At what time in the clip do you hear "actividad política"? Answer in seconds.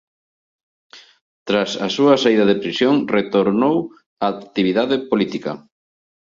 4.39-5.67